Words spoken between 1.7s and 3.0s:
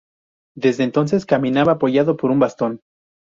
apoyado por un bastón.